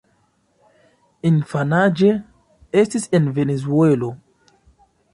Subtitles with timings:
[1.31, 2.11] Infanaĝe,
[2.85, 4.15] estis en Venezuelo.